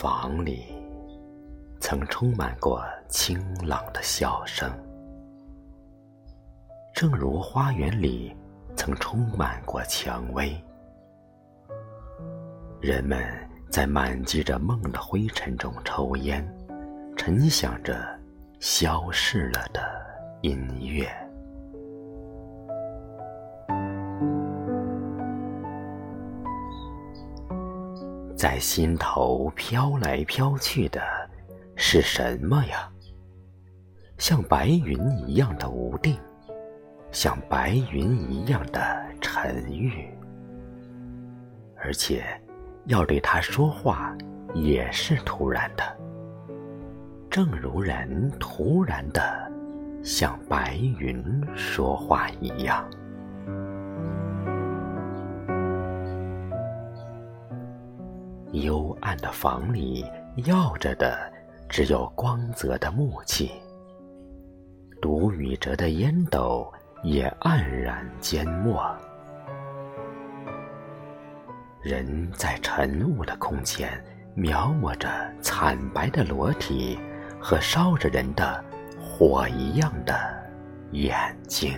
[0.00, 0.64] 房里
[1.78, 4.72] 曾充满过清朗的笑声，
[6.94, 8.34] 正如花园里
[8.74, 10.58] 曾充满过蔷薇。
[12.80, 13.22] 人们
[13.70, 16.42] 在满积着梦的灰尘中抽烟，
[17.14, 18.18] 沉想着
[18.58, 19.82] 消逝了的
[20.40, 21.14] 音乐。
[28.40, 31.02] 在心头飘来飘去的
[31.76, 32.90] 是什么呀？
[34.16, 36.18] 像白云一样的无定，
[37.12, 40.08] 像白云一样的沉郁，
[41.76, 42.24] 而且
[42.86, 44.16] 要对他说话
[44.54, 45.84] 也是突然的，
[47.28, 49.52] 正如人突然的
[50.02, 51.22] 向白云
[51.54, 52.88] 说话一样。
[58.52, 60.04] 幽暗的房里，
[60.46, 61.32] 耀着的
[61.68, 63.50] 只有光泽的木器。
[65.00, 66.70] 独雨折的烟斗
[67.02, 68.84] 也黯然缄默。
[71.80, 74.02] 人在晨雾的空前，
[74.34, 75.08] 描摹着
[75.40, 76.98] 惨白的裸体
[77.40, 78.62] 和烧着人的
[79.00, 80.14] 火一样的
[80.90, 81.16] 眼
[81.48, 81.72] 睛。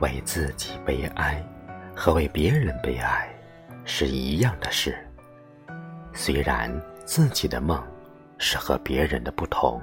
[0.00, 1.44] 为自己悲哀。
[2.00, 3.28] 和为别人悲哀
[3.84, 4.96] 是一样的事。
[6.14, 6.72] 虽然
[7.04, 7.84] 自己的梦
[8.38, 9.82] 是和别人的不同，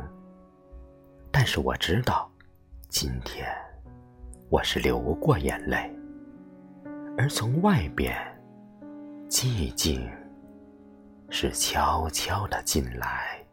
[1.30, 2.32] 但是我知道，
[2.88, 3.46] 今天
[4.48, 5.94] 我是流过眼泪，
[7.18, 8.16] 而从外边，
[9.28, 10.10] 寂静
[11.30, 13.45] 是悄悄的进来。